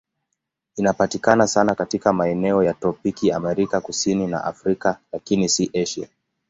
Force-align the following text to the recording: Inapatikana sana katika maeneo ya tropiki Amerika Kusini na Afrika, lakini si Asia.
Inapatikana 0.77 1.47
sana 1.47 1.75
katika 1.75 2.13
maeneo 2.13 2.63
ya 2.63 2.73
tropiki 2.73 3.31
Amerika 3.31 3.81
Kusini 3.81 4.27
na 4.27 4.43
Afrika, 4.43 4.97
lakini 5.11 5.49
si 5.49 5.69
Asia. 5.73 6.07